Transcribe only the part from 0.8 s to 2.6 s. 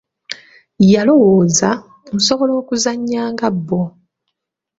Yalowooza, nsobola